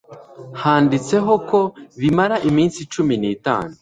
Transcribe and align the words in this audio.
Handitseho 0.61 1.33
ko 1.49 1.59
bimara 1.99 2.35
iminsi 2.49 2.79
cumi 2.93 3.13
nitanu 3.21 3.69